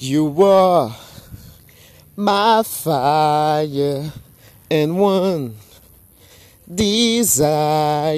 You 0.00 0.44
are 0.44 0.94
my 2.14 2.62
fire 2.62 4.12
and 4.70 4.96
one 4.96 5.56
desire. 6.72 8.14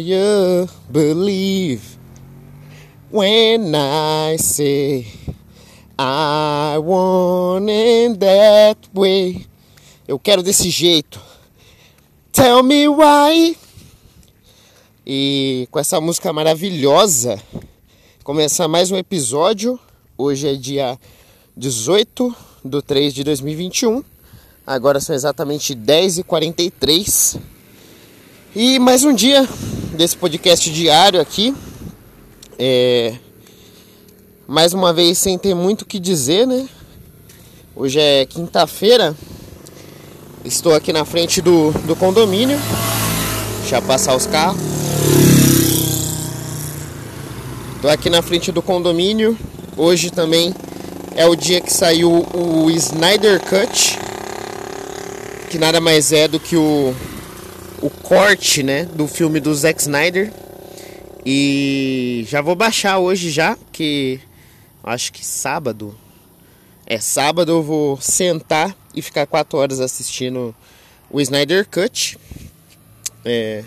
Believe 0.92 1.96
when 3.08 3.74
I 3.74 4.36
say 4.36 5.06
I 5.98 6.76
want 6.84 7.70
it 7.70 8.20
that 8.20 8.76
way. 8.92 9.46
Eu 10.06 10.18
quero 10.18 10.42
desse 10.42 10.68
jeito. 10.68 11.18
Tell 12.30 12.62
me 12.62 12.88
why. 12.88 13.56
E 15.06 15.66
com 15.70 15.78
essa 15.78 15.98
música 15.98 16.30
maravilhosa, 16.30 17.42
começa 18.22 18.68
mais 18.68 18.90
um 18.90 18.98
episódio. 18.98 19.80
Hoje 20.18 20.46
é 20.46 20.54
dia 20.54 20.98
18 21.56 22.34
de 22.64 22.82
3 22.82 23.12
de 23.12 23.24
2021. 23.24 24.02
Agora 24.66 25.00
são 25.00 25.14
exatamente 25.14 25.74
10h43. 25.74 27.38
E 28.54 28.78
mais 28.78 29.04
um 29.04 29.12
dia 29.12 29.48
desse 29.96 30.16
podcast 30.16 30.70
diário 30.70 31.20
aqui. 31.20 31.54
É... 32.58 33.14
Mais 34.46 34.72
uma 34.72 34.92
vez 34.92 35.18
sem 35.18 35.38
ter 35.38 35.54
muito 35.54 35.82
o 35.82 35.86
que 35.86 35.98
dizer, 35.98 36.46
né? 36.46 36.68
Hoje 37.74 37.98
é 37.98 38.26
quinta-feira. 38.26 39.16
Estou 40.44 40.74
aqui 40.74 40.92
na 40.92 41.04
frente 41.04 41.40
do, 41.40 41.72
do 41.86 41.94
condomínio. 41.96 42.58
Deixa 43.60 43.76
eu 43.76 43.82
passar 43.82 44.16
os 44.16 44.26
carros. 44.26 44.60
Estou 47.76 47.90
aqui 47.90 48.10
na 48.10 48.22
frente 48.22 48.52
do 48.52 48.62
condomínio. 48.62 49.36
Hoje 49.76 50.10
também 50.10 50.54
é 51.14 51.26
o 51.26 51.34
dia 51.34 51.60
que 51.60 51.72
saiu 51.72 52.26
o 52.34 52.70
Snyder 52.70 53.40
Cut, 53.40 53.98
que 55.50 55.58
nada 55.58 55.80
mais 55.80 56.12
é 56.12 56.28
do 56.28 56.38
que 56.38 56.56
o, 56.56 56.94
o 57.82 57.90
corte 57.90 58.62
né, 58.62 58.84
do 58.84 59.06
filme 59.06 59.40
do 59.40 59.54
Zack 59.54 59.80
Snyder. 59.80 60.32
E 61.24 62.24
já 62.28 62.40
vou 62.40 62.54
baixar 62.54 62.98
hoje 62.98 63.30
já, 63.30 63.56
que 63.72 64.20
acho 64.82 65.12
que 65.12 65.24
sábado. 65.24 65.94
É 66.86 66.98
sábado 66.98 67.52
eu 67.52 67.62
vou 67.62 68.00
sentar 68.00 68.74
e 68.94 69.02
ficar 69.02 69.26
quatro 69.26 69.58
horas 69.58 69.80
assistindo 69.80 70.54
o 71.10 71.20
Snyder 71.20 71.66
Cut. 71.68 72.18
É, 73.24 73.62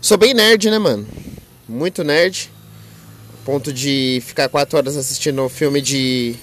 sou 0.00 0.16
bem 0.16 0.32
nerd, 0.32 0.70
né, 0.70 0.78
mano? 0.78 1.06
Muito 1.68 2.02
nerd. 2.02 2.50
Ponto 3.44 3.72
de 3.72 4.22
ficar 4.24 4.48
quatro 4.48 4.78
horas 4.78 4.96
assistindo 4.96 5.42
o 5.44 5.48
filme 5.50 5.82
de 5.82 6.34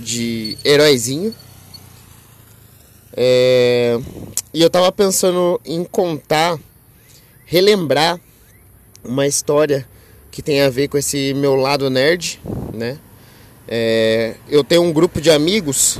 de 0.00 0.56
heróizinho. 0.64 1.34
É... 3.16 3.98
E 4.52 4.62
eu 4.62 4.70
tava 4.70 4.90
pensando 4.90 5.60
em 5.64 5.84
contar, 5.84 6.58
relembrar 7.44 8.18
uma 9.04 9.26
história 9.26 9.86
que 10.30 10.42
tem 10.42 10.62
a 10.62 10.70
ver 10.70 10.88
com 10.88 10.98
esse 10.98 11.34
meu 11.34 11.54
lado 11.54 11.90
nerd, 11.90 12.40
né? 12.72 12.98
É... 13.68 14.34
Eu 14.48 14.64
tenho 14.64 14.82
um 14.82 14.92
grupo 14.92 15.20
de 15.20 15.30
amigos 15.30 15.98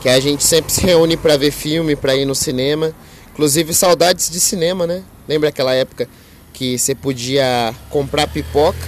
que 0.00 0.08
a 0.08 0.20
gente 0.20 0.44
sempre 0.44 0.72
se 0.72 0.82
reúne 0.82 1.16
para 1.16 1.36
ver 1.36 1.50
filme, 1.50 1.96
para 1.96 2.14
ir 2.14 2.24
no 2.24 2.34
cinema. 2.34 2.94
Inclusive 3.32 3.72
saudades 3.72 4.30
de 4.30 4.40
cinema, 4.40 4.86
né? 4.86 5.02
Lembra 5.26 5.48
aquela 5.48 5.74
época 5.74 6.08
que 6.52 6.78
você 6.78 6.94
podia 6.94 7.74
comprar 7.88 8.26
pipoca, 8.26 8.78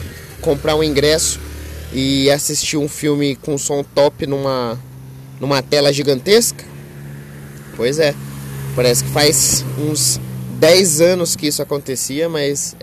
comprar 0.40 0.76
um 0.76 0.82
ingresso 0.82 1.40
e 1.94 2.28
assistir 2.30 2.76
um 2.76 2.88
filme 2.88 3.36
com 3.36 3.56
som 3.56 3.84
top 3.84 4.26
numa, 4.26 4.78
numa 5.40 5.62
tela 5.62 5.92
gigantesca? 5.92 6.64
Pois 7.76 7.98
é, 7.98 8.14
parece 8.74 9.04
que 9.04 9.10
faz 9.10 9.64
uns 9.78 10.20
10 10.58 11.00
anos 11.00 11.36
que 11.36 11.46
isso 11.46 11.62
acontecia, 11.62 12.28
mas 12.28 12.76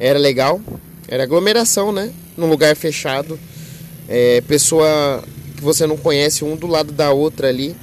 era 0.00 0.18
legal. 0.18 0.60
Era 1.08 1.22
aglomeração, 1.22 1.92
né? 1.92 2.12
Num 2.36 2.48
lugar 2.48 2.74
fechado. 2.74 3.38
É, 4.08 4.40
pessoa 4.42 5.22
que 5.56 5.62
você 5.62 5.86
não 5.86 5.96
conhece 5.96 6.44
um 6.44 6.56
do 6.56 6.66
lado 6.66 6.92
da 6.92 7.12
outra 7.12 7.48
ali. 7.48 7.76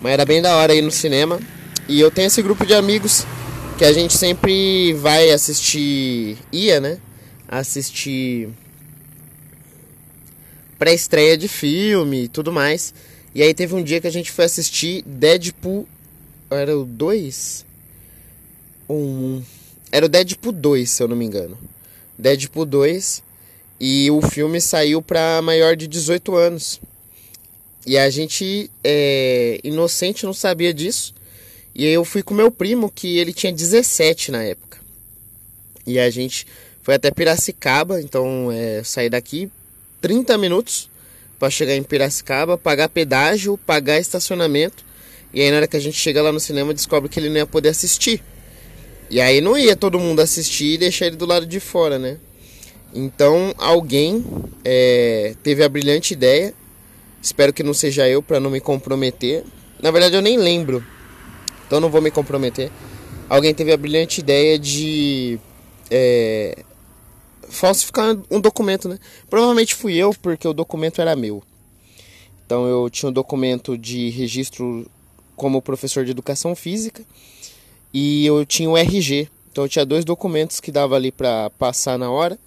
Mas 0.00 0.12
era 0.12 0.24
bem 0.24 0.42
da 0.42 0.56
hora 0.56 0.74
ir 0.74 0.82
no 0.82 0.90
cinema. 0.90 1.40
E 1.88 2.00
eu 2.00 2.10
tenho 2.10 2.26
esse 2.26 2.42
grupo 2.42 2.66
de 2.66 2.74
amigos 2.74 3.26
que 3.78 3.84
a 3.84 3.92
gente 3.92 4.16
sempre 4.16 4.92
vai 4.94 5.30
assistir. 5.30 6.36
ia, 6.52 6.80
né? 6.80 6.98
Assistir 7.48 8.48
pré-estreia 10.80 11.36
de 11.36 11.46
filme 11.46 12.24
e 12.24 12.28
tudo 12.28 12.50
mais. 12.50 12.94
E 13.34 13.42
aí 13.42 13.52
teve 13.52 13.74
um 13.74 13.82
dia 13.84 14.00
que 14.00 14.06
a 14.06 14.10
gente 14.10 14.32
foi 14.32 14.46
assistir 14.46 15.02
Deadpool. 15.02 15.86
Era 16.50 16.76
o 16.76 16.84
2? 16.84 17.66
Um. 18.88 19.42
Era 19.92 20.06
o 20.06 20.08
Deadpool 20.08 20.52
2, 20.52 20.90
se 20.90 21.02
eu 21.02 21.06
não 21.06 21.14
me 21.14 21.26
engano. 21.26 21.58
Deadpool 22.18 22.64
2. 22.64 23.22
E 23.78 24.10
o 24.10 24.22
filme 24.22 24.58
saiu 24.58 25.02
para 25.02 25.42
maior 25.42 25.76
de 25.76 25.86
18 25.86 26.34
anos. 26.34 26.80
E 27.86 27.98
a 27.98 28.08
gente, 28.08 28.70
é, 28.82 29.60
inocente, 29.62 30.24
não 30.24 30.32
sabia 30.32 30.72
disso. 30.72 31.14
E 31.74 31.84
eu 31.84 32.04
fui 32.06 32.22
com 32.22 32.34
meu 32.34 32.50
primo, 32.50 32.90
que 32.90 33.18
ele 33.18 33.34
tinha 33.34 33.52
17 33.52 34.30
na 34.30 34.42
época. 34.42 34.78
E 35.86 35.98
a 35.98 36.08
gente 36.10 36.46
foi 36.82 36.94
até 36.94 37.10
Piracicaba, 37.10 38.00
então 38.00 38.50
é, 38.50 38.82
saí 38.82 39.08
daqui, 39.08 39.50
30 40.00 40.36
minutos 40.38 40.90
para 41.38 41.50
chegar 41.50 41.74
em 41.74 41.82
Piracicaba, 41.82 42.58
pagar 42.58 42.88
pedágio, 42.88 43.58
pagar 43.58 43.98
estacionamento. 43.98 44.84
E 45.32 45.40
aí 45.40 45.50
na 45.50 45.58
hora 45.58 45.66
que 45.68 45.76
a 45.76 45.80
gente 45.80 45.96
chega 45.96 46.22
lá 46.22 46.32
no 46.32 46.40
cinema, 46.40 46.74
descobre 46.74 47.08
que 47.08 47.18
ele 47.18 47.28
não 47.28 47.36
ia 47.36 47.46
poder 47.46 47.70
assistir. 47.70 48.22
E 49.08 49.20
aí 49.20 49.40
não 49.40 49.56
ia 49.56 49.74
todo 49.74 49.98
mundo 49.98 50.20
assistir 50.20 50.74
e 50.74 50.78
deixar 50.78 51.06
ele 51.06 51.16
do 51.16 51.26
lado 51.26 51.46
de 51.46 51.58
fora, 51.58 51.98
né? 51.98 52.18
Então 52.94 53.54
alguém 53.56 54.24
é, 54.64 55.34
teve 55.42 55.62
a 55.62 55.68
brilhante 55.68 56.12
ideia, 56.12 56.52
espero 57.22 57.52
que 57.52 57.62
não 57.62 57.72
seja 57.72 58.08
eu 58.08 58.22
para 58.22 58.40
não 58.40 58.50
me 58.50 58.60
comprometer. 58.60 59.44
Na 59.80 59.90
verdade 59.90 60.16
eu 60.16 60.22
nem 60.22 60.36
lembro, 60.36 60.84
então 61.66 61.80
não 61.80 61.88
vou 61.88 62.02
me 62.02 62.10
comprometer. 62.10 62.70
Alguém 63.28 63.54
teve 63.54 63.72
a 63.72 63.76
brilhante 63.76 64.20
ideia 64.20 64.58
de 64.58 65.38
é, 65.90 66.64
falsificar 67.50 68.16
um 68.30 68.40
documento, 68.40 68.88
né? 68.88 68.98
Provavelmente 69.28 69.74
fui 69.74 69.94
eu, 69.94 70.14
porque 70.14 70.46
o 70.46 70.52
documento 70.52 71.00
era 71.00 71.14
meu. 71.14 71.42
Então 72.46 72.66
eu 72.66 72.88
tinha 72.88 73.10
um 73.10 73.12
documento 73.12 73.76
de 73.76 74.10
registro 74.10 74.90
como 75.36 75.62
professor 75.62 76.04
de 76.04 76.10
educação 76.10 76.54
física 76.54 77.04
e 77.92 78.26
eu 78.26 78.44
tinha 78.44 78.68
o 78.68 78.76
RG. 78.76 79.28
Então 79.50 79.64
eu 79.64 79.68
tinha 79.68 79.84
dois 79.84 80.04
documentos 80.04 80.60
que 80.60 80.72
dava 80.72 80.96
ali 80.96 81.12
para 81.12 81.50
passar 81.50 81.98
na 81.98 82.10
hora. 82.10 82.38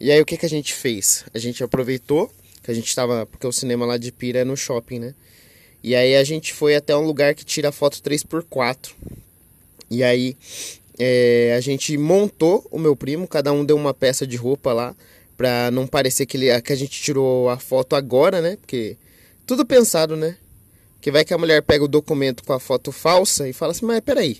E 0.00 0.10
aí 0.10 0.20
o 0.20 0.26
que, 0.26 0.36
que 0.36 0.46
a 0.46 0.48
gente 0.48 0.72
fez? 0.72 1.24
A 1.34 1.38
gente 1.38 1.62
aproveitou 1.62 2.30
que 2.62 2.70
a 2.70 2.74
gente 2.74 2.88
estava, 2.88 3.26
porque 3.26 3.46
o 3.46 3.52
cinema 3.52 3.86
lá 3.86 3.96
de 3.96 4.12
Pira 4.12 4.40
é 4.40 4.44
no 4.44 4.56
shopping, 4.56 4.98
né? 4.98 5.14
E 5.82 5.94
aí 5.94 6.16
a 6.16 6.24
gente 6.24 6.52
foi 6.52 6.74
até 6.74 6.96
um 6.96 7.04
lugar 7.04 7.34
que 7.34 7.44
tira 7.44 7.72
foto 7.72 8.00
3x4. 8.02 8.90
E 9.90 10.02
aí 10.02 10.36
é, 10.98 11.54
a 11.56 11.60
gente 11.60 11.96
montou 11.96 12.66
o 12.70 12.78
meu 12.78 12.96
primo, 12.96 13.28
cada 13.28 13.52
um 13.52 13.64
deu 13.64 13.76
uma 13.76 13.94
peça 13.94 14.26
de 14.26 14.36
roupa 14.36 14.72
lá, 14.72 14.96
pra 15.36 15.70
não 15.70 15.86
parecer 15.86 16.26
que, 16.26 16.36
ele, 16.36 16.60
que 16.60 16.72
a 16.72 16.76
gente 16.76 17.00
tirou 17.00 17.48
a 17.48 17.58
foto 17.58 17.94
agora, 17.94 18.40
né? 18.40 18.56
Porque 18.56 18.96
tudo 19.46 19.64
pensado, 19.64 20.16
né? 20.16 20.36
Que 21.00 21.12
vai 21.12 21.24
que 21.24 21.32
a 21.32 21.38
mulher 21.38 21.62
pega 21.62 21.84
o 21.84 21.88
documento 21.88 22.42
com 22.42 22.52
a 22.52 22.58
foto 22.58 22.90
falsa 22.90 23.48
e 23.48 23.52
fala 23.52 23.70
assim, 23.70 23.86
mas 23.86 24.00
peraí, 24.00 24.38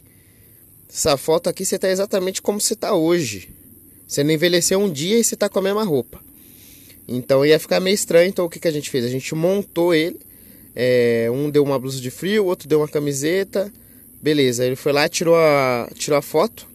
essa 0.92 1.16
foto 1.16 1.48
aqui 1.48 1.64
você 1.64 1.78
tá 1.78 1.88
exatamente 1.88 2.42
como 2.42 2.60
você 2.60 2.74
tá 2.74 2.92
hoje. 2.94 3.50
Você 4.06 4.24
não 4.24 4.32
envelheceu 4.32 4.80
um 4.80 4.90
dia 4.90 5.18
e 5.18 5.22
você 5.22 5.36
tá 5.36 5.48
com 5.48 5.60
a 5.60 5.62
mesma 5.62 5.84
roupa. 5.84 6.20
Então 7.06 7.46
ia 7.46 7.60
ficar 7.60 7.78
meio 7.78 7.94
estranho, 7.94 8.28
então 8.28 8.44
o 8.44 8.50
que, 8.50 8.58
que 8.58 8.66
a 8.66 8.72
gente 8.72 8.90
fez? 8.90 9.04
A 9.04 9.08
gente 9.08 9.34
montou 9.34 9.94
ele, 9.94 10.18
é, 10.74 11.28
um 11.32 11.48
deu 11.48 11.62
uma 11.62 11.78
blusa 11.78 12.00
de 12.00 12.10
frio, 12.10 12.44
outro 12.44 12.68
deu 12.68 12.80
uma 12.80 12.88
camiseta, 12.88 13.72
Beleza, 14.20 14.64
ele 14.64 14.76
foi 14.76 14.92
lá, 14.92 15.08
tirou 15.08 15.36
a, 15.36 15.88
tirou 15.94 16.18
a 16.18 16.22
foto. 16.22 16.66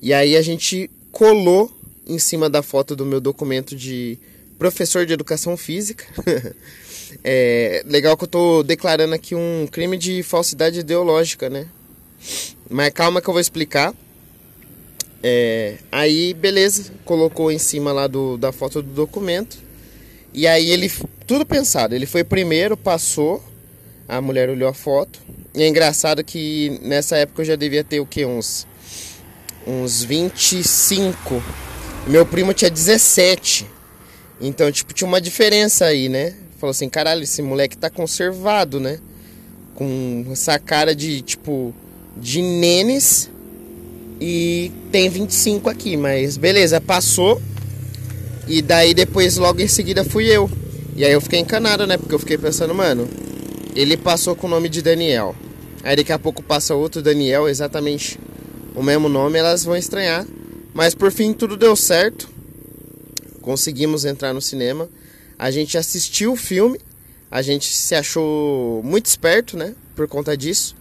E 0.00 0.12
aí 0.12 0.36
a 0.36 0.42
gente 0.42 0.88
colou 1.10 1.72
em 2.06 2.18
cima 2.18 2.48
da 2.48 2.62
foto 2.62 2.94
do 2.94 3.04
meu 3.04 3.20
documento 3.20 3.74
de 3.74 4.18
professor 4.58 5.04
de 5.04 5.12
educação 5.12 5.56
física. 5.56 6.04
é 7.24 7.82
legal 7.86 8.16
que 8.16 8.24
eu 8.24 8.28
tô 8.28 8.62
declarando 8.62 9.14
aqui 9.14 9.34
um 9.34 9.66
crime 9.70 9.96
de 9.96 10.22
falsidade 10.22 10.80
ideológica, 10.80 11.50
né? 11.50 11.66
Mas 12.70 12.92
calma 12.92 13.20
que 13.20 13.28
eu 13.28 13.34
vou 13.34 13.40
explicar. 13.40 13.94
É, 15.22 15.78
aí, 15.90 16.32
beleza, 16.34 16.92
colocou 17.04 17.50
em 17.50 17.58
cima 17.58 17.92
lá 17.92 18.06
do, 18.06 18.36
da 18.36 18.52
foto 18.52 18.82
do 18.82 18.92
documento. 18.92 19.58
E 20.32 20.46
aí 20.46 20.70
ele, 20.70 20.90
tudo 21.26 21.44
pensado, 21.44 21.94
ele 21.94 22.06
foi 22.06 22.22
primeiro, 22.22 22.76
passou, 22.76 23.42
a 24.06 24.20
mulher 24.20 24.48
olhou 24.48 24.68
a 24.68 24.74
foto. 24.74 25.20
E 25.58 25.62
é 25.64 25.66
engraçado 25.66 26.22
que 26.22 26.78
nessa 26.84 27.16
época 27.16 27.42
eu 27.42 27.46
já 27.46 27.56
devia 27.56 27.82
ter 27.82 27.98
o 27.98 28.06
que? 28.06 28.24
Uns, 28.24 28.64
uns 29.66 30.04
25. 30.04 31.42
Meu 32.06 32.24
primo 32.24 32.54
tinha 32.54 32.70
17. 32.70 33.66
Então, 34.40 34.70
tipo, 34.70 34.94
tinha 34.94 35.08
uma 35.08 35.20
diferença 35.20 35.86
aí, 35.86 36.08
né? 36.08 36.32
falou 36.60 36.70
assim: 36.70 36.88
caralho, 36.88 37.24
esse 37.24 37.42
moleque 37.42 37.76
tá 37.76 37.90
conservado, 37.90 38.78
né? 38.78 39.00
Com 39.74 40.26
essa 40.30 40.60
cara 40.60 40.94
de 40.94 41.22
tipo 41.22 41.74
de 42.16 42.40
nenes 42.40 43.28
e 44.20 44.70
tem 44.92 45.08
25 45.08 45.68
aqui, 45.68 45.96
mas 45.96 46.36
beleza, 46.36 46.80
passou. 46.80 47.42
E 48.46 48.62
daí 48.62 48.94
depois 48.94 49.36
logo 49.38 49.60
em 49.60 49.66
seguida 49.66 50.04
fui 50.04 50.26
eu. 50.28 50.48
E 50.94 51.04
aí 51.04 51.10
eu 51.10 51.20
fiquei 51.20 51.40
encanado, 51.40 51.84
né? 51.84 51.98
Porque 51.98 52.14
eu 52.14 52.18
fiquei 52.20 52.38
pensando, 52.38 52.72
mano, 52.72 53.08
ele 53.74 53.96
passou 53.96 54.36
com 54.36 54.46
o 54.46 54.50
nome 54.50 54.68
de 54.68 54.80
Daniel. 54.82 55.34
Aí 55.82 55.96
daqui 55.96 56.12
a 56.12 56.18
pouco 56.18 56.42
passa 56.42 56.74
outro 56.74 57.00
Daniel, 57.00 57.48
exatamente 57.48 58.18
o 58.74 58.82
mesmo 58.82 59.08
nome, 59.08 59.38
elas 59.38 59.64
vão 59.64 59.76
estranhar. 59.76 60.26
Mas 60.74 60.94
por 60.94 61.10
fim 61.10 61.32
tudo 61.32 61.56
deu 61.56 61.74
certo. 61.74 62.28
Conseguimos 63.40 64.04
entrar 64.04 64.32
no 64.32 64.40
cinema. 64.40 64.88
A 65.38 65.50
gente 65.50 65.78
assistiu 65.78 66.32
o 66.32 66.36
filme. 66.36 66.80
A 67.30 67.42
gente 67.42 67.72
se 67.72 67.94
achou 67.94 68.82
muito 68.82 69.06
esperto, 69.06 69.56
né? 69.56 69.74
Por 69.94 70.06
conta 70.08 70.36
disso. 70.36 70.76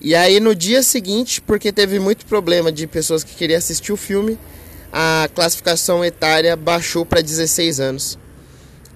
E 0.00 0.14
aí 0.14 0.40
no 0.40 0.54
dia 0.54 0.82
seguinte, 0.82 1.40
porque 1.40 1.72
teve 1.72 1.98
muito 1.98 2.26
problema 2.26 2.72
de 2.72 2.86
pessoas 2.86 3.22
que 3.22 3.34
queriam 3.34 3.58
assistir 3.58 3.92
o 3.92 3.96
filme, 3.96 4.38
a 4.92 5.28
classificação 5.34 6.04
etária 6.04 6.56
baixou 6.56 7.06
para 7.06 7.20
16 7.20 7.80
anos. 7.80 8.18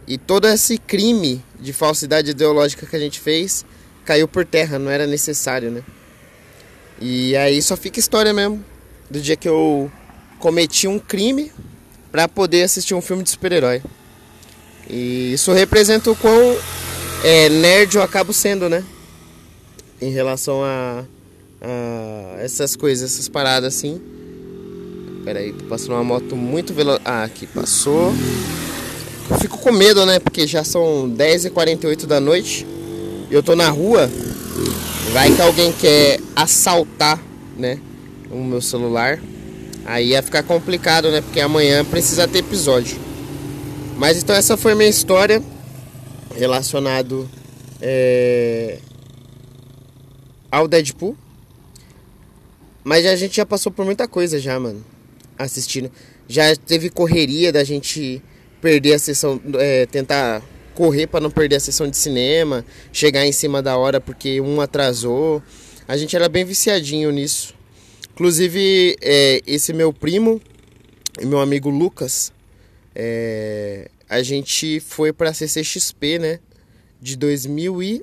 E 0.06 0.18
todo 0.18 0.46
esse 0.48 0.78
crime 0.78 1.42
de 1.60 1.72
falsidade 1.72 2.30
ideológica 2.30 2.86
que 2.86 2.96
a 2.96 2.98
gente 2.98 3.20
fez 3.20 3.64
caiu 4.06 4.26
por 4.26 4.44
terra, 4.44 4.78
não 4.78 4.90
era 4.90 5.06
necessário, 5.06 5.70
né? 5.70 5.82
E 7.00 7.36
aí 7.36 7.60
só 7.60 7.76
fica 7.76 8.00
história 8.00 8.32
mesmo 8.32 8.64
do 9.10 9.20
dia 9.20 9.36
que 9.36 9.48
eu 9.48 9.90
cometi 10.38 10.88
um 10.88 10.98
crime 10.98 11.52
para 12.10 12.26
poder 12.26 12.62
assistir 12.62 12.94
um 12.94 13.02
filme 13.02 13.22
de 13.22 13.30
super-herói. 13.30 13.82
E 14.88 15.32
isso 15.34 15.52
representa 15.52 16.10
o 16.10 16.16
quão 16.16 16.56
é, 17.22 17.48
nerd 17.48 17.96
eu 17.96 18.02
acabo 18.02 18.32
sendo, 18.32 18.68
né? 18.68 18.82
em 20.00 20.10
relação 20.10 20.62
a, 20.62 21.04
a 21.60 22.36
essas 22.40 22.76
coisas, 22.76 23.12
essas 23.12 23.28
paradas 23.28 23.74
assim. 23.74 24.00
Pera 25.24 25.40
aí, 25.40 25.52
tô 25.52 25.64
passando 25.64 25.92
uma 25.92 26.04
moto 26.04 26.36
muito 26.36 26.72
veloz. 26.72 27.00
Ah, 27.04 27.24
aqui 27.24 27.46
passou. 27.46 28.12
Eu 29.28 29.38
fico 29.38 29.58
com 29.58 29.72
medo, 29.72 30.06
né? 30.06 30.20
Porque 30.20 30.46
já 30.46 30.62
são 30.62 31.10
10h48 31.10 32.06
da 32.06 32.20
noite. 32.20 32.66
Eu 33.30 33.42
tô 33.42 33.56
na 33.56 33.68
rua. 33.68 34.08
Vai 35.12 35.34
que 35.34 35.40
alguém 35.40 35.72
quer 35.72 36.20
assaltar, 36.34 37.20
né? 37.56 37.78
O 38.30 38.36
meu 38.36 38.60
celular. 38.60 39.20
Aí 39.84 40.08
ia 40.08 40.22
ficar 40.22 40.42
complicado, 40.42 41.10
né? 41.10 41.20
Porque 41.20 41.40
amanhã 41.40 41.84
precisa 41.84 42.26
ter 42.28 42.38
episódio. 42.38 42.98
Mas 43.96 44.22
então 44.22 44.34
essa 44.34 44.56
foi 44.56 44.74
minha 44.74 44.88
história 44.88 45.42
relacionado 46.34 47.28
é, 47.80 48.78
ao 50.50 50.68
Deadpool. 50.68 51.16
Mas 52.84 53.06
a 53.06 53.16
gente 53.16 53.36
já 53.36 53.46
passou 53.46 53.72
por 53.72 53.84
muita 53.84 54.06
coisa 54.06 54.38
já, 54.38 54.58
mano. 54.60 54.84
Assistindo. 55.38 55.90
Já 56.28 56.54
teve 56.54 56.90
correria 56.90 57.52
da 57.52 57.64
gente 57.64 58.22
perder 58.60 58.94
a 58.94 58.98
sessão. 58.98 59.40
É, 59.54 59.86
tentar 59.86 60.42
correr 60.76 61.06
para 61.06 61.20
não 61.20 61.30
perder 61.30 61.56
a 61.56 61.60
sessão 61.60 61.88
de 61.88 61.96
cinema. 61.96 62.64
Chegar 62.92 63.26
em 63.26 63.32
cima 63.32 63.62
da 63.62 63.76
hora 63.76 64.00
porque 64.00 64.40
um 64.40 64.60
atrasou. 64.60 65.42
A 65.88 65.96
gente 65.96 66.14
era 66.14 66.28
bem 66.28 66.44
viciadinho 66.44 67.10
nisso. 67.10 67.54
Inclusive, 68.12 68.96
é, 69.00 69.40
esse 69.46 69.72
meu 69.72 69.92
primo 69.92 70.40
e 71.20 71.24
meu 71.24 71.40
amigo 71.40 71.70
Lucas. 71.70 72.30
É, 72.94 73.90
a 74.08 74.22
gente 74.22 74.78
foi 74.80 75.12
pra 75.12 75.32
CCXP, 75.32 76.18
né? 76.18 76.38
De 77.00 77.16
2000 77.16 77.82
e 77.82 78.02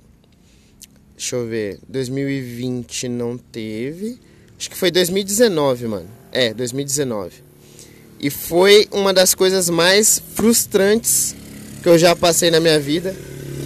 Deixa 1.16 1.36
eu 1.36 1.48
ver. 1.48 1.80
2020 1.88 3.08
não 3.08 3.38
teve. 3.38 4.20
Acho 4.58 4.70
que 4.70 4.76
foi 4.76 4.92
2019, 4.92 5.88
mano. 5.88 6.10
É, 6.32 6.54
2019. 6.54 7.44
E 8.20 8.30
foi 8.30 8.88
uma 8.92 9.14
das 9.14 9.34
coisas 9.36 9.70
mais 9.70 10.22
frustrantes 10.34 11.36
que 11.84 11.90
eu 11.90 11.98
já 11.98 12.16
passei 12.16 12.50
na 12.50 12.62
minha 12.62 12.80
vida. 12.80 13.14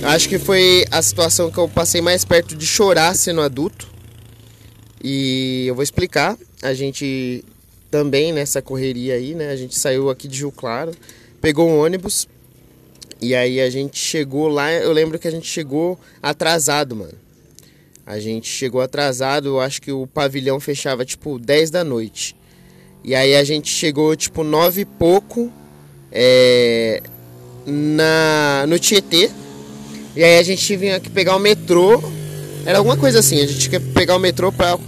Acho 0.02 0.28
que 0.28 0.40
foi 0.40 0.86
a 0.90 1.02
situação 1.04 1.52
que 1.52 1.58
eu 1.60 1.70
passei 1.70 2.02
mais 2.02 2.26
perto 2.26 2.56
de 2.56 2.66
chorar 2.66 3.16
sendo 3.16 3.42
adulto. 3.42 3.88
E 5.04 5.66
eu 5.68 5.76
vou 5.76 5.84
explicar. 5.84 6.36
A 6.64 6.74
gente 6.74 7.46
também 7.92 8.34
nessa 8.34 8.60
correria 8.60 9.14
aí, 9.14 9.36
né? 9.36 9.52
A 9.52 9.56
gente 9.56 9.78
saiu 9.78 10.10
aqui 10.10 10.28
de 10.28 10.40
Rio 10.40 10.52
Claro, 10.52 10.92
pegou 11.40 11.70
um 11.70 11.80
ônibus. 11.80 12.28
E 13.22 13.36
aí 13.36 13.62
a 13.62 13.70
gente 13.70 13.98
chegou 13.98 14.48
lá, 14.48 14.72
eu 14.74 14.92
lembro 14.92 15.20
que 15.20 15.28
a 15.28 15.32
gente 15.32 15.48
chegou 15.48 16.00
atrasado, 16.22 16.96
mano. 16.96 17.14
A 18.06 18.20
gente 18.20 18.48
chegou 18.48 18.82
atrasado, 18.82 19.50
eu 19.50 19.60
acho 19.60 19.82
que 19.82 19.92
o 19.92 20.08
pavilhão 20.08 20.60
fechava 20.60 21.06
tipo 21.06 21.38
10 21.38 21.70
da 21.70 21.84
noite. 21.84 22.36
E 23.04 23.14
aí 23.14 23.36
a 23.36 23.44
gente 23.44 23.70
chegou 23.70 24.16
tipo 24.16 24.44
9 24.44 24.82
e 24.82 24.86
pouco 24.86 25.52
é, 26.12 27.02
na, 27.68 28.66
no 28.68 28.80
Tietê. 28.80 29.30
E 30.16 30.24
aí 30.24 30.40
a 30.40 30.44
gente 30.44 30.76
vinha 30.78 31.00
que 31.00 31.10
pegar 31.10 31.36
o 31.36 31.40
metrô. 31.40 32.02
Era 32.66 32.78
alguma 32.78 32.98
coisa 32.98 33.20
assim, 33.20 33.42
a 33.42 33.46
gente 33.46 33.70
tinha 33.70 33.80
que 33.80 33.88
pegar 33.88 34.16
o 34.16 34.20
metrô 34.20 34.52
pra 34.52 34.80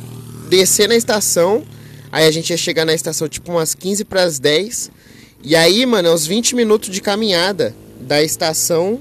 descer 0.49 0.87
na 0.87 0.95
estação. 0.95 1.63
Aí 2.11 2.25
a 2.25 2.31
gente 2.31 2.49
ia 2.49 2.57
chegar 2.57 2.85
na 2.85 2.93
estação 2.93 3.27
tipo 3.27 3.51
umas 3.51 3.75
15 3.75 4.05
para 4.05 4.23
as 4.23 4.39
10. 4.39 4.89
E 5.43 5.55
aí, 5.55 5.85
mano, 5.85 6.07
é 6.07 6.13
uns 6.13 6.25
20 6.25 6.55
minutos 6.55 6.89
de 6.89 7.01
caminhada 7.01 7.75
da 7.99 8.23
estação 8.23 8.99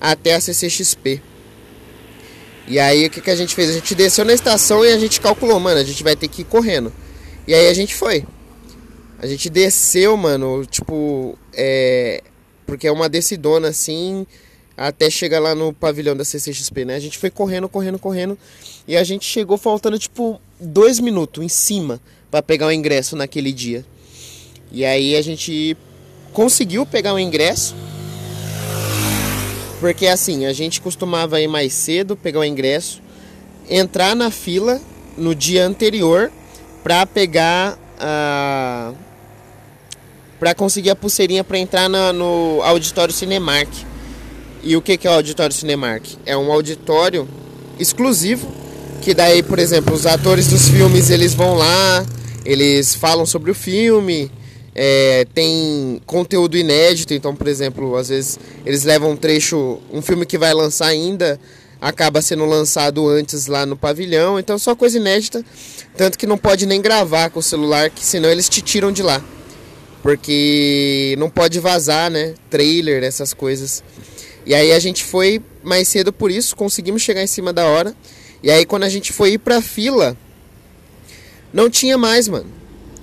até 0.00 0.34
a 0.34 0.40
CCXP. 0.40 1.20
E 2.66 2.78
aí 2.78 3.06
o 3.06 3.10
que, 3.10 3.20
que 3.20 3.30
a 3.30 3.36
gente 3.36 3.54
fez? 3.54 3.70
A 3.70 3.72
gente 3.74 3.94
desceu 3.94 4.24
na 4.24 4.32
estação 4.32 4.84
e 4.84 4.92
a 4.92 4.98
gente 4.98 5.20
calculou, 5.20 5.58
mano, 5.58 5.80
a 5.80 5.84
gente 5.84 6.02
vai 6.02 6.16
ter 6.16 6.28
que 6.28 6.42
ir 6.42 6.44
correndo. 6.44 6.92
E 7.46 7.52
aí 7.52 7.68
a 7.68 7.74
gente 7.74 7.94
foi. 7.94 8.24
A 9.18 9.26
gente 9.26 9.50
desceu, 9.50 10.16
mano, 10.16 10.64
tipo, 10.64 11.36
é. 11.52 12.22
Porque 12.70 12.86
é 12.86 12.92
uma 12.92 13.08
descidona 13.08 13.66
assim, 13.66 14.24
até 14.76 15.10
chegar 15.10 15.40
lá 15.40 15.56
no 15.56 15.72
pavilhão 15.72 16.16
da 16.16 16.24
CCXP, 16.24 16.84
né? 16.84 16.94
A 16.94 17.00
gente 17.00 17.18
foi 17.18 17.28
correndo, 17.28 17.68
correndo, 17.68 17.98
correndo. 17.98 18.38
E 18.86 18.96
a 18.96 19.02
gente 19.02 19.24
chegou 19.24 19.58
faltando, 19.58 19.98
tipo, 19.98 20.40
dois 20.60 21.00
minutos 21.00 21.42
em 21.42 21.48
cima 21.48 22.00
para 22.30 22.40
pegar 22.40 22.68
o 22.68 22.72
ingresso 22.72 23.16
naquele 23.16 23.52
dia. 23.52 23.84
E 24.70 24.84
aí 24.84 25.16
a 25.16 25.22
gente 25.22 25.76
conseguiu 26.32 26.86
pegar 26.86 27.12
o 27.12 27.18
ingresso. 27.18 27.74
Porque 29.80 30.06
assim, 30.06 30.46
a 30.46 30.52
gente 30.52 30.80
costumava 30.80 31.40
ir 31.40 31.48
mais 31.48 31.72
cedo, 31.72 32.16
pegar 32.16 32.38
o 32.38 32.44
ingresso, 32.44 33.02
entrar 33.68 34.14
na 34.14 34.30
fila 34.30 34.80
no 35.18 35.34
dia 35.34 35.66
anterior 35.66 36.30
para 36.84 37.04
pegar 37.04 37.76
a 37.98 38.94
para 40.40 40.54
conseguir 40.54 40.88
a 40.88 40.96
pulseirinha 40.96 41.44
para 41.44 41.58
entrar 41.58 41.86
na, 41.88 42.14
no 42.14 42.60
auditório 42.62 43.12
Cinemark. 43.12 43.68
E 44.62 44.74
o 44.74 44.80
que, 44.80 44.96
que 44.96 45.06
é 45.06 45.10
o 45.10 45.14
auditório 45.14 45.54
Cinemark? 45.54 46.04
É 46.24 46.34
um 46.36 46.50
auditório 46.50 47.28
exclusivo 47.78 48.50
que 49.02 49.14
daí, 49.14 49.42
por 49.42 49.58
exemplo, 49.58 49.94
os 49.94 50.06
atores 50.06 50.48
dos 50.48 50.68
filmes 50.68 51.10
eles 51.10 51.34
vão 51.34 51.54
lá, 51.54 52.04
eles 52.44 52.94
falam 52.94 53.24
sobre 53.24 53.50
o 53.50 53.54
filme, 53.54 54.30
é, 54.74 55.26
tem 55.34 56.00
conteúdo 56.04 56.56
inédito, 56.56 57.14
então, 57.14 57.34
por 57.34 57.48
exemplo, 57.48 57.96
às 57.96 58.08
vezes 58.08 58.38
eles 58.64 58.84
levam 58.84 59.12
um 59.12 59.16
trecho, 59.16 59.78
um 59.92 60.02
filme 60.02 60.26
que 60.26 60.36
vai 60.36 60.52
lançar 60.52 60.86
ainda, 60.86 61.40
acaba 61.80 62.20
sendo 62.20 62.44
lançado 62.44 63.08
antes 63.08 63.46
lá 63.46 63.64
no 63.64 63.76
pavilhão, 63.76 64.38
então 64.38 64.58
só 64.58 64.74
coisa 64.74 64.98
inédita, 64.98 65.42
tanto 65.96 66.18
que 66.18 66.26
não 66.26 66.36
pode 66.36 66.66
nem 66.66 66.80
gravar 66.80 67.30
com 67.30 67.40
o 67.40 67.42
celular, 67.42 67.88
que 67.88 68.04
senão 68.04 68.28
eles 68.30 68.48
te 68.48 68.60
tiram 68.60 68.92
de 68.92 69.02
lá. 69.02 69.22
Porque 70.02 71.14
não 71.18 71.28
pode 71.28 71.60
vazar, 71.60 72.10
né? 72.10 72.34
Trailer, 72.48 73.02
essas 73.02 73.34
coisas. 73.34 73.82
E 74.46 74.54
aí 74.54 74.72
a 74.72 74.78
gente 74.78 75.04
foi 75.04 75.42
mais 75.62 75.88
cedo 75.88 76.12
por 76.12 76.30
isso, 76.30 76.56
conseguimos 76.56 77.02
chegar 77.02 77.22
em 77.22 77.26
cima 77.26 77.52
da 77.52 77.66
hora. 77.66 77.94
E 78.42 78.50
aí 78.50 78.64
quando 78.64 78.84
a 78.84 78.88
gente 78.88 79.12
foi 79.12 79.32
ir 79.32 79.38
pra 79.38 79.60
fila, 79.60 80.16
não 81.52 81.68
tinha 81.68 81.98
mais, 81.98 82.28
mano. 82.28 82.46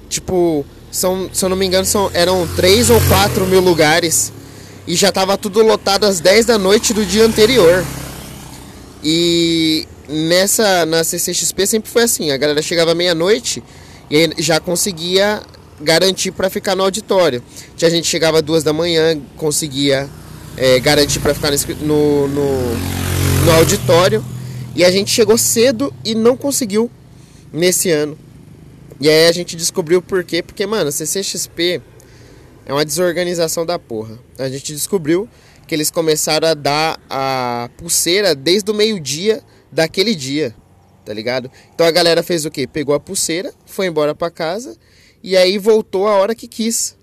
Tipo, 0.10 0.66
são, 0.92 1.30
se 1.32 1.46
eu 1.46 1.50
não 1.50 1.58
me 1.58 1.66
engano, 1.66 1.86
são, 1.86 2.10
eram 2.13 2.48
3 2.56 2.89
ou 2.89 3.00
4 3.01 3.46
mil 3.46 3.60
lugares. 3.60 4.34
E 4.88 4.96
já 4.96 5.10
estava 5.10 5.38
tudo 5.38 5.62
lotado 5.62 6.06
às 6.06 6.20
10 6.20 6.46
da 6.46 6.58
noite 6.58 6.94
do 6.94 7.06
dia 7.06 7.25
anterior. 7.25 7.86
E 9.04 9.88
nessa 10.08 10.86
na 10.86 11.04
CCXP 11.04 11.68
sempre 11.68 11.92
foi 11.92 12.04
assim, 12.04 12.32
a 12.32 12.38
galera 12.38 12.62
chegava 12.62 12.96
meia-noite 12.96 13.62
e 14.10 14.32
já 14.38 14.60
conseguia 14.60 15.42
garantir 15.79 16.31
para 16.31 16.50
ficar 16.50 16.75
no 16.75 16.84
auditório. 16.84 17.43
Tinha 17.75 17.89
gente 17.89 18.07
chegava 18.07 18.41
duas 18.41 18.63
da 18.63 18.74
manhã, 18.74 19.19
conseguia 19.36 20.10
é, 20.55 20.79
garantir 20.79 21.19
para 21.19 21.34
ficar 21.34 21.51
no, 21.81 22.27
no, 22.27 22.75
no 23.46 23.51
auditório. 23.51 24.24
E 24.75 24.84
a 24.84 24.91
gente 24.91 25.12
chegou 25.12 25.38
cedo 25.38 25.93
e 26.05 26.13
não 26.13 26.38
conseguiu 26.38 26.89
nesse 27.51 27.89
ano. 27.89 28.17
E 29.00 29.10
aí 29.10 29.27
a 29.27 29.31
gente 29.31 29.55
descobriu 29.55 30.01
por 30.01 30.24
quê? 30.24 30.41
Porque, 30.41 30.65
mano, 30.65 30.91
CCXP 30.91 31.81
é 32.65 32.74
uma 32.74 32.86
desorganização 32.86 33.65
da 33.65 33.79
porra. 33.79 34.19
A 34.38 34.50
gente 34.50 34.74
descobriu 34.74 35.27
que 35.67 35.75
eles 35.75 35.91
começaram 35.91 36.48
a 36.48 36.53
dar 36.53 37.00
a 37.10 37.69
pulseira 37.77 38.34
desde 38.34 38.72
o 38.72 38.74
meio-dia 38.74 39.43
daquele 39.72 40.15
dia, 40.15 40.55
tá 41.05 41.13
ligado? 41.13 41.51
Então 41.74 41.86
a 41.86 41.91
galera 41.91 42.24
fez 42.24 42.46
o 42.46 42.51
quê? 42.51 42.65
Pegou 42.65 42.96
a 42.96 43.00
pulseira, 43.00 43.53
foi 43.65 43.88
embora 43.88 44.15
para 44.15 44.31
casa 44.31 44.77
e 45.27 45.36
aí 45.36 45.57
voltou 45.57 46.07
a 46.07 46.15
hora 46.15 46.34
que 46.34 46.48
quis. 46.48 46.96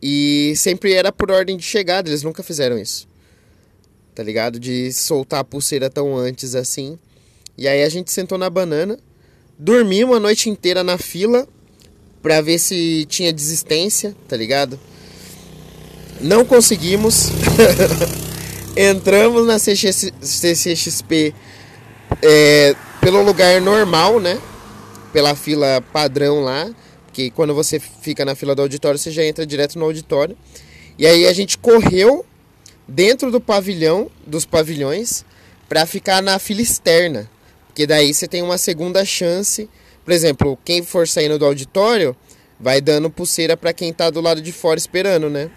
E 0.00 0.54
sempre 0.56 0.94
era 0.94 1.12
por 1.12 1.30
ordem 1.30 1.58
de 1.58 1.62
chegada, 1.62 2.08
eles 2.08 2.22
nunca 2.22 2.42
fizeram 2.42 2.78
isso. 2.78 3.06
Tá 4.14 4.22
ligado? 4.22 4.58
De 4.58 4.90
soltar 4.94 5.40
a 5.40 5.44
pulseira 5.44 5.90
tão 5.90 6.16
antes 6.16 6.54
assim. 6.54 6.98
E 7.58 7.68
aí 7.68 7.82
a 7.82 7.88
gente 7.90 8.10
sentou 8.10 8.38
na 8.38 8.48
banana, 8.48 8.98
dormimos 9.58 10.16
a 10.16 10.20
noite 10.20 10.48
inteira 10.48 10.82
na 10.82 10.96
fila 10.96 11.46
pra 12.22 12.40
ver 12.40 12.58
se 12.58 13.04
tinha 13.10 13.30
desistência, 13.30 14.16
tá 14.26 14.38
ligado? 14.38 14.80
Não 16.18 16.46
conseguimos. 16.46 17.26
Entramos 18.74 19.46
na 19.46 19.58
CX, 19.58 20.12
CCXP 20.22 21.34
é, 22.22 22.74
pelo 23.02 23.22
lugar 23.22 23.60
normal, 23.60 24.18
né? 24.18 24.40
Pela 25.12 25.34
fila 25.34 25.84
padrão 25.92 26.40
lá. 26.40 26.66
Que 27.20 27.30
quando 27.30 27.54
você 27.54 27.78
fica 27.78 28.24
na 28.24 28.34
fila 28.34 28.54
do 28.54 28.62
auditório, 28.62 28.98
você 28.98 29.10
já 29.10 29.22
entra 29.22 29.44
direto 29.44 29.78
no 29.78 29.84
auditório. 29.84 30.34
E 30.98 31.06
aí 31.06 31.26
a 31.26 31.32
gente 31.34 31.58
correu 31.58 32.24
dentro 32.88 33.30
do 33.30 33.38
pavilhão, 33.38 34.10
dos 34.26 34.46
pavilhões, 34.46 35.22
para 35.68 35.84
ficar 35.84 36.22
na 36.22 36.38
fila 36.38 36.62
externa. 36.62 37.30
Porque 37.66 37.86
daí 37.86 38.14
você 38.14 38.26
tem 38.26 38.40
uma 38.40 38.56
segunda 38.56 39.04
chance. 39.04 39.68
Por 40.02 40.12
exemplo, 40.12 40.58
quem 40.64 40.82
for 40.82 41.06
saindo 41.06 41.38
do 41.38 41.44
auditório 41.44 42.16
vai 42.58 42.80
dando 42.80 43.10
pulseira 43.10 43.54
para 43.54 43.74
quem 43.74 43.92
tá 43.92 44.08
do 44.08 44.22
lado 44.22 44.40
de 44.40 44.50
fora 44.50 44.78
esperando, 44.78 45.28
né? 45.28 45.50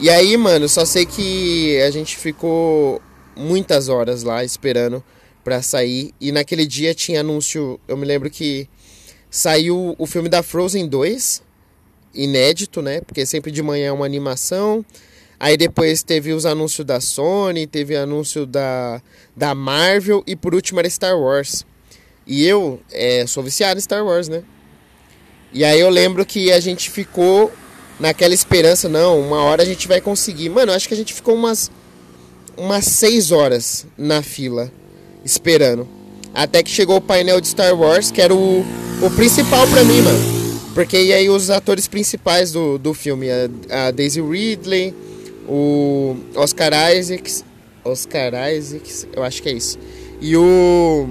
E 0.00 0.08
aí, 0.08 0.38
mano, 0.38 0.70
só 0.70 0.86
sei 0.86 1.04
que 1.04 1.78
a 1.82 1.90
gente 1.90 2.16
ficou 2.16 2.98
muitas 3.36 3.90
horas 3.90 4.22
lá 4.22 4.42
esperando 4.42 5.04
para 5.44 5.60
sair. 5.60 6.14
E 6.18 6.32
naquele 6.32 6.66
dia 6.66 6.94
tinha 6.94 7.20
anúncio. 7.20 7.78
Eu 7.86 7.96
me 7.98 8.06
lembro 8.06 8.30
que 8.30 8.66
saiu 9.34 9.96
o 9.98 10.06
filme 10.06 10.28
da 10.28 10.44
Frozen 10.44 10.86
2, 10.86 11.42
inédito, 12.14 12.80
né? 12.80 13.00
Porque 13.00 13.26
sempre 13.26 13.50
de 13.50 13.64
manhã 13.64 13.88
é 13.88 13.92
uma 13.92 14.06
animação. 14.06 14.86
Aí 15.40 15.56
depois 15.56 16.04
teve 16.04 16.32
os 16.32 16.46
anúncios 16.46 16.86
da 16.86 17.00
Sony, 17.00 17.66
teve 17.66 17.96
anúncio 17.96 18.46
da, 18.46 19.02
da 19.34 19.52
Marvel 19.52 20.22
e 20.24 20.36
por 20.36 20.54
último 20.54 20.78
era 20.78 20.88
Star 20.88 21.18
Wars. 21.18 21.66
E 22.24 22.46
eu 22.46 22.80
é, 22.92 23.26
sou 23.26 23.42
viciado 23.42 23.76
em 23.76 23.82
Star 23.82 24.06
Wars, 24.06 24.28
né? 24.28 24.44
E 25.52 25.64
aí 25.64 25.80
eu 25.80 25.90
lembro 25.90 26.24
que 26.24 26.52
a 26.52 26.60
gente 26.60 26.88
ficou 26.88 27.52
naquela 27.98 28.34
esperança, 28.34 28.88
não, 28.88 29.20
uma 29.20 29.42
hora 29.42 29.64
a 29.64 29.66
gente 29.66 29.88
vai 29.88 30.00
conseguir. 30.00 30.48
Mano, 30.48 30.70
acho 30.70 30.86
que 30.86 30.94
a 30.94 30.96
gente 30.96 31.12
ficou 31.12 31.34
umas 31.34 31.72
umas 32.56 32.84
seis 32.84 33.32
horas 33.32 33.84
na 33.98 34.22
fila 34.22 34.70
esperando. 35.24 35.88
Até 36.32 36.62
que 36.62 36.70
chegou 36.70 36.98
o 36.98 37.00
painel 37.00 37.40
de 37.40 37.48
Star 37.48 37.76
Wars, 37.76 38.12
que 38.12 38.22
era 38.22 38.32
o, 38.32 38.64
o 39.02 39.10
principal 39.10 39.66
pra 39.68 39.84
mim, 39.84 40.00
mano. 40.00 40.34
Porque 40.74 41.00
e 41.00 41.12
aí 41.12 41.28
os 41.28 41.50
atores 41.50 41.86
principais 41.86 42.52
do, 42.52 42.78
do 42.78 42.92
filme, 42.92 43.28
a, 43.30 43.86
a 43.86 43.90
Daisy 43.90 44.20
Ridley, 44.20 44.94
o 45.48 46.16
Oscar 46.34 46.72
Isaacs, 46.92 47.44
Oscar 47.84 48.32
Isaacs, 48.52 49.06
eu 49.12 49.22
acho 49.22 49.42
que 49.42 49.48
é 49.48 49.52
isso. 49.52 49.78
E 50.20 50.36
o 50.36 51.06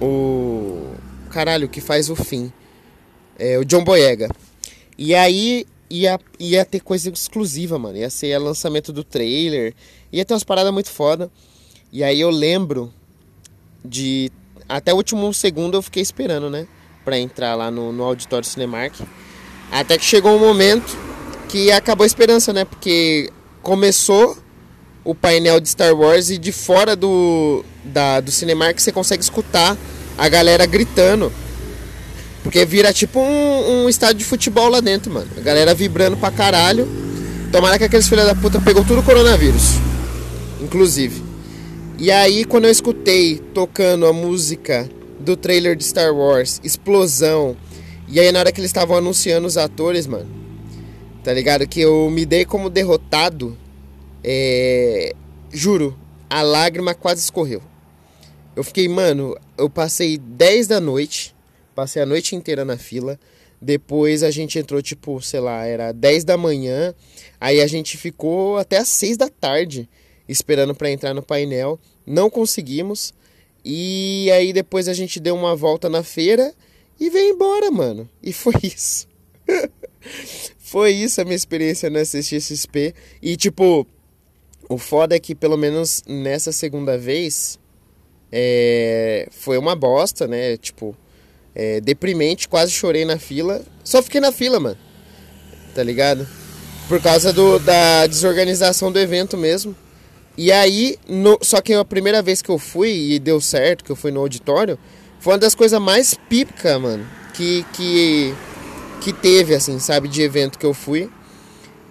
o 0.00 0.94
caralho 1.30 1.68
que 1.68 1.80
faz 1.80 2.08
o 2.10 2.16
fim, 2.16 2.52
é 3.38 3.58
o 3.58 3.64
John 3.64 3.84
Boyega. 3.84 4.28
E 4.96 5.14
aí 5.14 5.66
ia, 5.90 6.18
ia 6.38 6.64
ter 6.64 6.80
coisa 6.80 7.10
exclusiva, 7.10 7.78
mano. 7.78 7.98
Ia 7.98 8.10
ser 8.10 8.38
o 8.38 8.44
lançamento 8.44 8.92
do 8.92 9.04
trailer. 9.04 9.74
Ia 10.12 10.24
ter 10.24 10.34
umas 10.34 10.44
paradas 10.44 10.72
muito 10.72 10.90
foda. 10.90 11.30
E 11.92 12.02
aí 12.02 12.20
eu 12.20 12.30
lembro 12.30 12.92
de. 13.84 14.30
Até 14.68 14.92
o 14.92 14.96
último 14.96 15.32
segundo 15.32 15.76
eu 15.76 15.82
fiquei 15.82 16.02
esperando, 16.02 16.50
né? 16.50 16.66
Pra 17.04 17.18
entrar 17.18 17.54
lá 17.54 17.70
no, 17.70 17.92
no 17.92 18.02
auditório 18.02 18.46
Cinemark. 18.46 18.94
Até 19.70 19.98
que 19.98 20.04
chegou 20.04 20.34
um 20.36 20.40
momento 20.40 20.96
que 21.48 21.70
acabou 21.70 22.04
a 22.04 22.06
esperança, 22.06 22.52
né? 22.52 22.64
Porque 22.64 23.30
começou 23.62 24.36
o 25.04 25.14
painel 25.14 25.60
de 25.60 25.68
Star 25.68 25.94
Wars 25.94 26.30
e 26.30 26.38
de 26.38 26.50
fora 26.50 26.96
do, 26.96 27.64
da, 27.84 28.20
do 28.20 28.30
Cinemark 28.30 28.80
você 28.80 28.90
consegue 28.90 29.22
escutar 29.22 29.76
a 30.18 30.28
galera 30.28 30.66
gritando 30.66 31.32
porque 32.46 32.64
vira 32.64 32.92
tipo 32.92 33.18
um, 33.18 33.86
um, 33.86 33.88
estádio 33.88 34.18
de 34.18 34.24
futebol 34.24 34.68
lá 34.68 34.78
dentro, 34.78 35.12
mano. 35.12 35.26
A 35.36 35.40
galera 35.40 35.74
vibrando 35.74 36.16
pra 36.16 36.30
caralho. 36.30 36.86
Tomara 37.50 37.76
que 37.76 37.82
aqueles 37.82 38.08
filhos 38.08 38.24
da 38.24 38.36
puta 38.36 38.60
pegou 38.60 38.84
tudo 38.84 39.00
o 39.00 39.02
coronavírus. 39.02 39.72
Inclusive. 40.60 41.25
E 41.98 42.10
aí, 42.10 42.44
quando 42.44 42.66
eu 42.66 42.70
escutei 42.70 43.38
tocando 43.54 44.06
a 44.06 44.12
música 44.12 44.88
do 45.18 45.36
trailer 45.36 45.74
de 45.74 45.84
Star 45.84 46.14
Wars, 46.14 46.60
explosão. 46.62 47.56
E 48.08 48.20
aí, 48.20 48.30
na 48.30 48.40
hora 48.40 48.52
que 48.52 48.60
eles 48.60 48.68
estavam 48.68 48.96
anunciando 48.96 49.46
os 49.46 49.56
atores, 49.56 50.06
mano. 50.06 50.28
Tá 51.24 51.32
ligado? 51.32 51.66
Que 51.66 51.80
eu 51.80 52.10
me 52.10 52.26
dei 52.26 52.44
como 52.44 52.68
derrotado. 52.70 53.56
É. 54.22 55.14
Juro, 55.52 55.98
a 56.28 56.42
lágrima 56.42 56.94
quase 56.94 57.22
escorreu. 57.22 57.62
Eu 58.54 58.62
fiquei, 58.62 58.88
mano, 58.88 59.36
eu 59.56 59.68
passei 59.68 60.18
10 60.18 60.66
da 60.66 60.80
noite 60.80 61.34
Passei 61.76 62.00
a 62.00 62.06
noite 62.06 62.34
inteira 62.34 62.64
na 62.64 62.78
fila. 62.78 63.20
Depois 63.60 64.22
a 64.22 64.30
gente 64.30 64.58
entrou, 64.58 64.80
tipo, 64.80 65.20
sei 65.20 65.40
lá, 65.40 65.66
era 65.66 65.92
10 65.92 66.24
da 66.24 66.34
manhã. 66.34 66.94
Aí 67.38 67.60
a 67.60 67.66
gente 67.66 67.98
ficou 67.98 68.56
até 68.56 68.78
as 68.78 68.88
6 68.88 69.18
da 69.18 69.28
tarde 69.28 69.86
esperando 70.28 70.74
para 70.74 70.90
entrar 70.90 71.14
no 71.14 71.22
painel. 71.22 71.78
Não 72.06 72.30
conseguimos. 72.30 73.14
E 73.64 74.30
aí 74.32 74.52
depois 74.52 74.88
a 74.88 74.94
gente 74.94 75.18
deu 75.18 75.34
uma 75.34 75.56
volta 75.56 75.88
na 75.88 76.02
feira 76.02 76.54
e 76.98 77.10
veio 77.10 77.34
embora, 77.34 77.70
mano. 77.70 78.08
E 78.22 78.32
foi 78.32 78.54
isso. 78.62 79.08
foi 80.58 80.92
isso 80.92 81.20
a 81.20 81.24
minha 81.24 81.36
experiência 81.36 81.90
no 81.90 81.98
SXP. 81.98 82.94
E 83.20 83.36
tipo, 83.36 83.86
o 84.68 84.78
foda 84.78 85.16
é 85.16 85.20
que 85.20 85.34
pelo 85.34 85.56
menos 85.56 86.02
nessa 86.06 86.52
segunda 86.52 86.96
vez 86.96 87.58
é, 88.30 89.28
foi 89.30 89.58
uma 89.58 89.74
bosta, 89.76 90.26
né? 90.26 90.56
Tipo, 90.56 90.96
é, 91.54 91.80
deprimente, 91.80 92.48
quase 92.48 92.72
chorei 92.72 93.04
na 93.04 93.18
fila. 93.18 93.62
Só 93.82 94.02
fiquei 94.02 94.20
na 94.20 94.32
fila, 94.32 94.60
mano. 94.60 94.78
Tá 95.74 95.82
ligado? 95.82 96.26
Por 96.88 97.00
causa 97.00 97.32
do, 97.32 97.58
da 97.58 98.06
desorganização 98.06 98.92
do 98.92 98.98
evento 98.98 99.36
mesmo. 99.36 99.74
E 100.36 100.52
aí, 100.52 100.96
no, 101.08 101.38
só 101.40 101.60
que 101.60 101.72
a 101.72 101.84
primeira 101.84 102.20
vez 102.20 102.42
que 102.42 102.50
eu 102.50 102.58
fui 102.58 103.12
e 103.12 103.18
deu 103.18 103.40
certo, 103.40 103.82
que 103.82 103.90
eu 103.90 103.96
fui 103.96 104.10
no 104.10 104.20
auditório, 104.20 104.78
foi 105.18 105.32
uma 105.32 105.38
das 105.38 105.54
coisas 105.54 105.80
mais 105.80 106.14
pica, 106.28 106.78
mano, 106.78 107.06
que, 107.32 107.64
que, 107.72 108.34
que 109.00 109.12
teve, 109.12 109.54
assim, 109.54 109.78
sabe, 109.78 110.08
de 110.08 110.20
evento 110.20 110.58
que 110.58 110.66
eu 110.66 110.74
fui. 110.74 111.08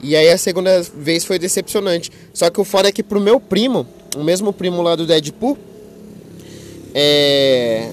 E 0.01 0.15
aí 0.15 0.29
a 0.29 0.37
segunda 0.37 0.81
vez 0.95 1.25
foi 1.25 1.39
decepcionante. 1.39 2.11
Só 2.33 2.49
que 2.51 2.61
o 2.61 2.63
foda 2.63 2.89
é 2.89 2.91
que 2.91 3.01
pro 3.01 3.19
meu 3.19 3.39
primo, 3.39 3.87
o 4.15 4.23
mesmo 4.23 4.53
primo 4.53 4.81
lá 4.81 4.95
do 4.95 5.07
Deadpool, 5.07 5.57
é, 6.93 7.89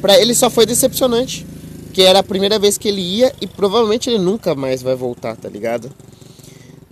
para 0.00 0.20
ele 0.20 0.34
só 0.34 0.50
foi 0.50 0.66
decepcionante. 0.66 1.46
Que 1.94 2.02
era 2.02 2.18
a 2.18 2.22
primeira 2.24 2.58
vez 2.58 2.76
que 2.76 2.88
ele 2.88 3.00
ia 3.00 3.32
e 3.40 3.46
provavelmente 3.46 4.10
ele 4.10 4.18
nunca 4.18 4.54
mais 4.54 4.82
vai 4.82 4.96
voltar, 4.96 5.36
tá 5.36 5.48
ligado? 5.48 5.90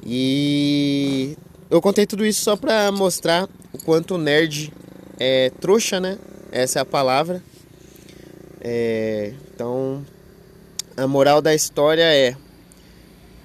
E 0.07 1.37
eu 1.73 1.81
contei 1.81 2.05
tudo 2.05 2.27
isso 2.27 2.43
só 2.43 2.55
pra 2.55 2.93
mostrar 2.93 3.49
o 3.73 3.79
quanto 3.79 4.19
nerd 4.19 4.71
é 5.19 5.51
trouxa, 5.59 5.99
né? 5.99 6.19
Essa 6.51 6.81
é 6.81 6.83
a 6.83 6.85
palavra. 6.85 7.43
É, 8.61 9.33
então, 9.55 10.05
a 10.95 11.07
moral 11.07 11.41
da 11.41 11.55
história 11.55 12.05
é, 12.05 12.37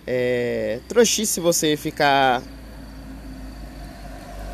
é 0.05 0.81
trouxice 0.89 1.39
você 1.39 1.77
ficar 1.77 2.43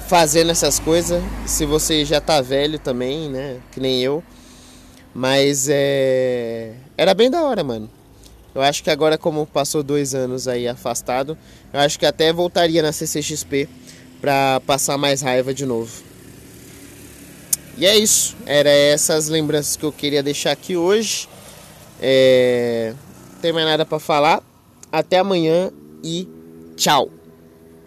fazendo 0.07 0.51
essas 0.51 0.77
coisas. 0.77 1.23
Se 1.47 1.65
você 1.65 2.05
já 2.05 2.21
tá 2.21 2.41
velho 2.41 2.77
também, 2.77 3.27
né? 3.27 3.59
Que 3.71 3.79
nem 3.79 4.03
eu. 4.03 4.23
Mas 5.15 5.67
é. 5.67 6.75
Era 6.95 7.15
bem 7.15 7.31
da 7.31 7.41
hora, 7.41 7.63
mano. 7.63 7.89
Eu 8.53 8.61
acho 8.61 8.83
que 8.83 8.89
agora, 8.89 9.17
como 9.17 9.45
passou 9.45 9.81
dois 9.81 10.13
anos 10.13 10.47
aí 10.47 10.67
afastado, 10.67 11.37
eu 11.71 11.79
acho 11.79 11.97
que 11.97 12.05
até 12.05 12.31
voltaria 12.31 12.81
na 12.81 12.91
CCXP 12.91 13.67
pra 14.21 14.61
passar 14.65 14.97
mais 14.97 15.21
raiva 15.21 15.53
de 15.53 15.65
novo. 15.65 15.91
E 17.77 17.85
é 17.85 17.97
isso. 17.97 18.35
Era 18.45 18.69
essas 18.69 19.27
lembranças 19.27 19.75
que 19.75 19.83
eu 19.83 19.91
queria 19.91 20.21
deixar 20.21 20.51
aqui 20.51 20.77
hoje. 20.77 21.27
É... 21.99 22.93
Não 23.33 23.39
tem 23.41 23.51
mais 23.51 23.65
nada 23.65 23.85
para 23.85 23.99
falar. 23.99 24.43
Até 24.91 25.17
amanhã 25.17 25.71
e 26.03 26.27
tchau. 26.75 27.09